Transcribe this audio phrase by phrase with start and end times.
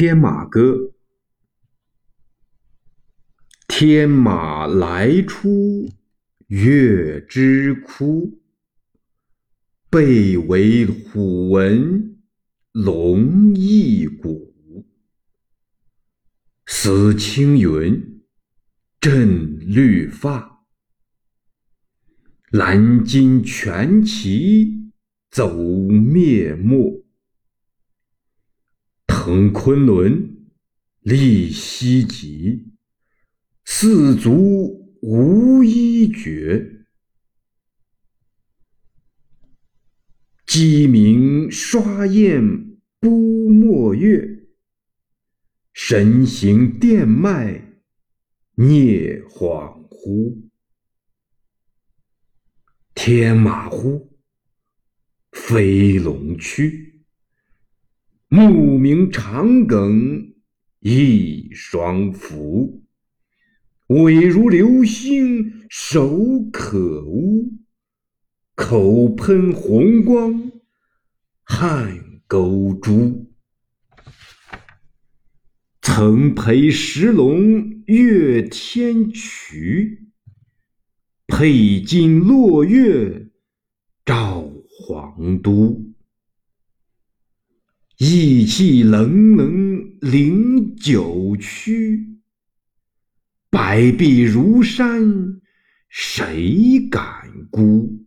[0.00, 0.92] 天马歌，
[3.66, 5.90] 天马来出
[6.46, 8.40] 月之窟，
[9.90, 12.16] 背为虎纹
[12.70, 14.86] 龙翼骨。
[16.64, 18.22] 似青云
[19.00, 20.64] 振绿发，
[22.52, 24.92] 蓝金全旗
[25.28, 27.07] 走灭没。
[29.28, 30.48] 腾昆仑，
[31.00, 32.72] 立西极，
[33.66, 36.86] 四足无一绝。
[40.46, 44.46] 鸡鸣刷雁不没月，
[45.74, 47.82] 神行电脉
[48.54, 50.48] 聂恍惚。
[52.94, 54.18] 天马乎，
[55.32, 56.87] 飞龙去。
[58.30, 60.34] 目明长庚
[60.80, 62.84] 一双福，
[63.86, 67.54] 尾如流星手可污，
[68.54, 70.52] 口喷红光
[71.42, 73.32] 汗钩珠。
[75.80, 80.00] 曾陪石龙跃天衢，
[81.26, 83.30] 佩金落月
[84.04, 85.87] 照皇都。
[87.98, 92.20] 意气冷冷领九曲，
[93.50, 95.40] 白璧如山
[95.88, 98.06] 谁敢孤？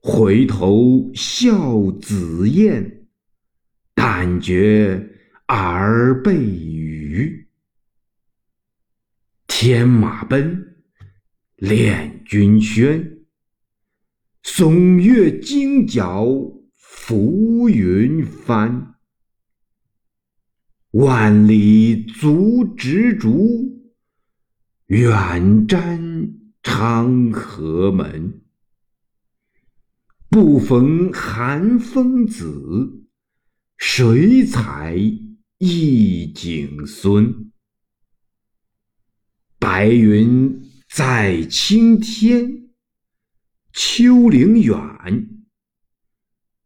[0.00, 3.08] 回头笑紫燕，
[3.96, 5.10] 但觉
[5.48, 7.48] 耳背鱼。
[9.48, 10.76] 天马奔，
[11.56, 13.24] 练军轩，
[14.44, 16.24] 松月惊角。
[17.06, 18.94] 浮云帆，
[20.92, 23.92] 万里足执竹，
[24.86, 26.32] 远瞻
[26.62, 28.40] 长河门。
[30.30, 33.04] 不逢寒风子，
[33.76, 34.96] 谁采
[35.58, 37.52] 一景孙？
[39.58, 42.70] 白云在青天，
[43.74, 45.33] 丘陵远。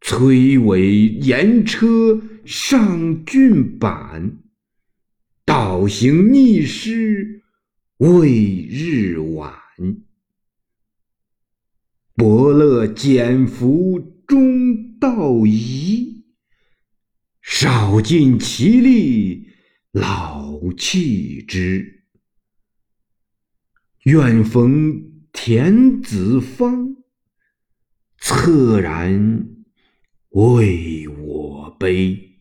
[0.00, 4.38] 崔嵬严车上郡坂，
[5.44, 7.42] 道行逆施
[7.98, 9.52] 未日晚。
[12.14, 16.24] 伯乐减服中道仪，
[17.42, 19.48] 少尽其力
[19.92, 22.04] 老弃之。
[24.04, 26.96] 愿逢田子方，
[28.20, 29.57] 恻然。
[30.38, 32.38] 为我悲，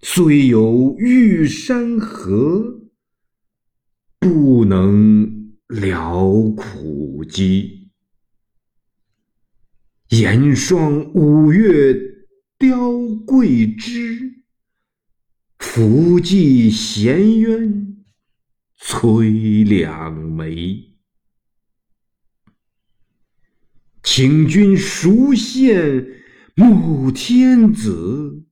[0.00, 2.88] 虽有玉山河，
[4.20, 7.90] 不能了苦饥。
[10.10, 11.92] 严霜五月
[12.60, 12.92] 凋
[13.26, 14.44] 桂枝，
[15.58, 18.04] 伏霁闲渊
[18.76, 20.87] 催两眉。
[24.10, 26.14] 请君孰羡
[26.54, 28.42] 穆天子？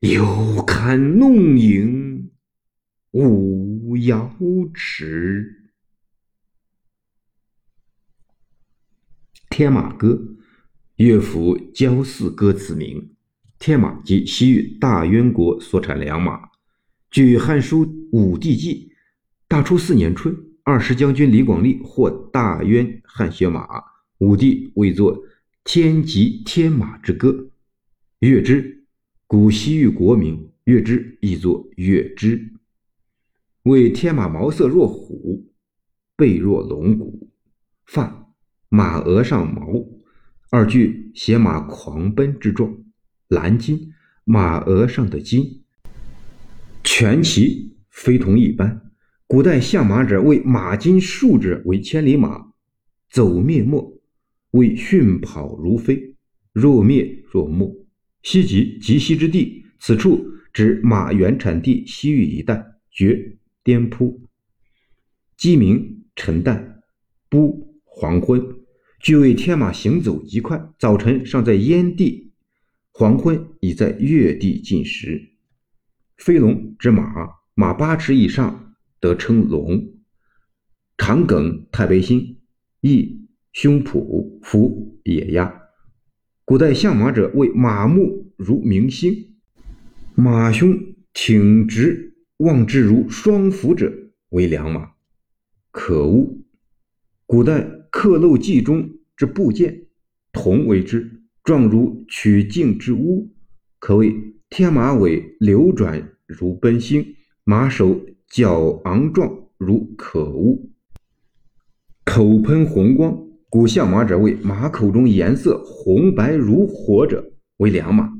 [0.00, 2.30] 犹堪弄影
[3.12, 4.36] 舞瑶
[4.74, 5.72] 池。
[9.56, 10.08] 《天马歌》
[10.96, 13.16] 乐府焦寺歌词名。
[13.58, 16.50] 天马即西域大渊国所产良马。
[17.10, 18.88] 据《汉书·武帝纪》，
[19.48, 20.36] 大初四年春，
[20.68, 23.68] 二十将军李广利获大渊汗血马。
[24.18, 25.16] 武帝为作
[25.62, 27.30] 《天极天马之歌》，
[28.18, 28.84] 乐之，
[29.28, 30.50] 古西域国名。
[30.64, 32.52] 乐之亦作乐之。
[33.62, 35.52] 为天马毛色若虎，
[36.16, 37.30] 背若龙骨，
[37.84, 38.34] 发
[38.68, 39.86] 马额上毛，
[40.50, 42.76] 二句写马狂奔之状。
[43.28, 43.92] 蓝金，
[44.24, 45.62] 马额上的金。
[46.82, 48.85] 全骑非同一般。
[49.28, 52.52] 古代相马者，为马金数者为千里马，
[53.10, 54.00] 走灭没。
[54.52, 56.14] 为迅跑如飞，
[56.52, 57.86] 若灭若没。
[58.22, 62.64] 西极，极西之地，此处指马原产地西域一带。
[62.90, 64.22] 绝颠扑，
[65.36, 66.80] 鸡鸣晨旦，
[67.28, 68.40] 不黄昏，
[69.00, 70.70] 俱为天马行走极快。
[70.78, 72.32] 早晨尚在燕地，
[72.92, 75.32] 黄昏已在月地进食。
[76.16, 77.12] 飞龙之马，
[77.54, 78.65] 马八尺以上
[79.00, 79.94] 得称龙。
[80.96, 82.38] 长梗太白星，
[82.80, 83.22] 翼。
[83.52, 85.62] 胸脯、腹野鸭，
[86.44, 89.34] 古代相马者为马目如明星，
[90.14, 90.78] 马胸
[91.14, 93.90] 挺直，望之如双斧者
[94.28, 94.90] 为良马。
[95.70, 96.36] 可恶！
[97.24, 99.86] 古代刻漏记中之部件，
[100.32, 103.32] 铜为之，状如曲径之屋，
[103.78, 104.14] 可谓
[104.50, 110.70] 天马尾流转如奔星，马首角昂状如可恶。
[112.04, 113.24] 口喷红光。
[113.48, 118.12] 古相马者为马口中颜色红白如火者为良马，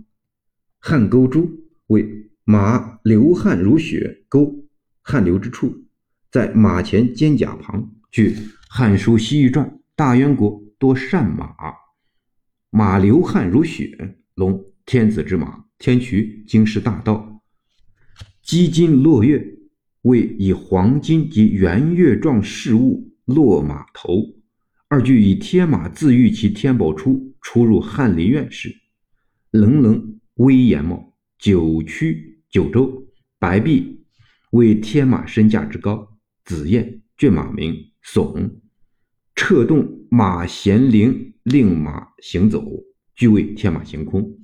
[0.78, 1.50] 汗沟珠
[1.88, 4.64] 为马流汗如血沟，
[5.02, 5.84] 汗流之处
[6.30, 7.90] 在马前肩胛旁。
[8.10, 8.30] 据
[8.70, 11.54] 《汉书·西域传》，大渊国多善马，
[12.70, 17.42] 马流汗如血，龙天子之马，天渠经世大道，
[18.42, 19.44] 积金落月
[20.06, 24.22] 为以黄金及圆月状饰物落马头。
[24.86, 28.72] 二句以天马自喻其天宝初出入翰林院时，
[29.50, 33.04] 冷冷威严貌，九曲九州，
[33.40, 34.04] 白璧
[34.52, 36.16] 为天马身价之高。
[36.44, 37.74] 紫燕骏马名
[38.04, 38.48] 耸，
[39.34, 42.64] 掣动马衔铃，令马行走，
[43.16, 44.38] 俱为天马行空，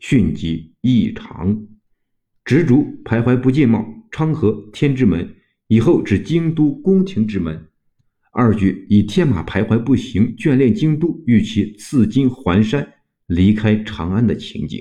[0.00, 1.64] 迅疾异常。
[2.44, 5.34] 执竹徘徊不进貌，昌河天之门，
[5.66, 7.68] 以后指京都宫廷之门。
[8.30, 12.94] 二句以天马徘徊不行，眷恋京都，欲其赐金还山，
[13.26, 14.80] 离开长安的情景。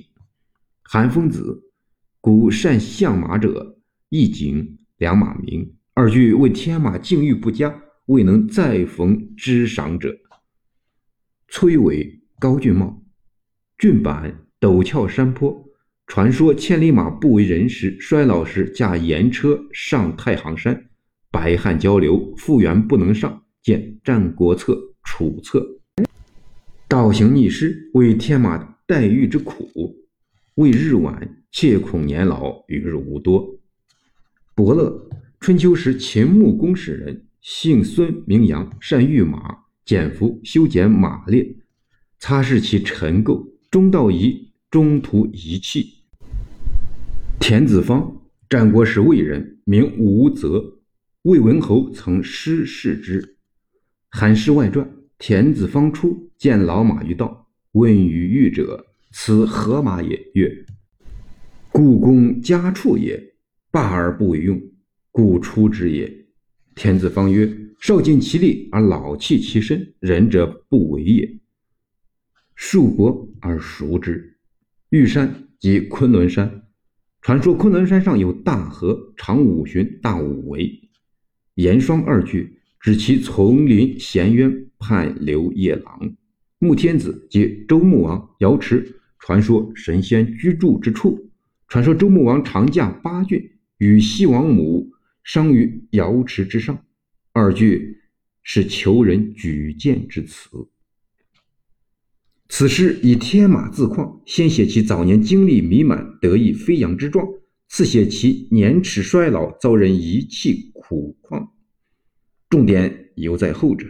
[0.84, 1.64] 韩风子，
[2.22, 5.68] 古善相马者，一景良马名。
[5.96, 7.76] 二句为天马境遇不佳，
[8.06, 10.16] 未能再逢知赏者。
[11.48, 13.04] 崔伟高俊茂，
[13.80, 15.68] 俊板陡峭山坡，
[16.06, 20.90] 传说千里马不为人时，衰老时驾盐车上太行山，
[21.32, 23.42] 百汉交流，复原不能上。
[23.64, 24.74] 见《战国策·
[25.06, 25.60] 楚策》，
[26.90, 29.96] 道行逆施，为天马待遇之苦，
[30.56, 33.58] 为日晚，切恐年老，与日无多。
[34.54, 35.10] 伯乐，
[35.40, 41.56] 春秋时秦穆公使人，姓孙，名杨，善御马，减服，修剪马列，
[42.20, 46.00] 擦拭其尘垢，中道仪，中途遗弃。
[47.40, 50.80] 田子方，战国时魏人，名吴泽，
[51.22, 53.22] 魏文侯曾师事之。
[54.10, 54.84] 《韩氏外传》：
[55.20, 58.84] 田子方出，见老马于道，问于御者
[59.14, 60.66] ：“此何马也？”曰
[61.72, 63.36] ：“故宫家畜也，
[63.70, 64.60] 罢而不为用，
[65.12, 66.12] 故出之也。”
[66.74, 71.40] 田子方曰：“少尽其力而老弃其身，仁者不为也。”
[72.58, 74.32] 数国而熟之。
[74.94, 76.66] 玉山即昆仑山，
[77.20, 80.88] 传说昆仑山上有大河，长五旬，大五围。
[81.56, 82.60] 岩霜二句。
[82.80, 86.16] 指其丛林闲渊畔流夜郎，
[86.60, 91.32] 穆天子即周穆王瑶池，传说神仙居住之处。
[91.68, 93.42] 传说周穆王长驾八骏，
[93.80, 94.92] 与西王母
[95.24, 96.78] 商于瑶池之上。
[97.32, 97.98] 二句
[98.44, 100.50] 是求人举荐之词。
[102.50, 107.28] 此诗以天马自况，先写其早年精力弥满、得意飞扬之状，
[107.68, 111.54] 次写其年齿衰老、遭人遗弃苦况。
[112.50, 113.88] 重点犹在后者。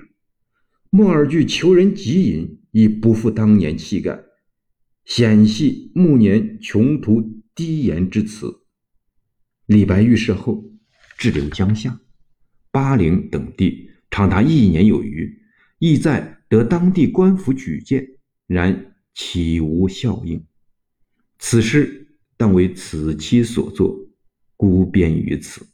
[0.90, 4.24] 末二句求人极隐，已不复当年气概，
[5.04, 8.62] 显系暮年穷途低言之词。
[9.66, 10.64] 李白遇赦后，
[11.18, 12.00] 滞留江夏、
[12.72, 15.42] 巴陵等地长达一年有余，
[15.80, 18.08] 意在得当地官府举荐，
[18.48, 20.46] 然岂无效应？
[21.40, 22.08] 此诗
[22.38, 23.98] 当为此期所作，
[24.56, 25.68] 孤便于此。